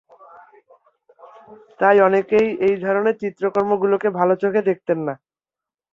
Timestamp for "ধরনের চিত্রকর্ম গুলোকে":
2.85-4.07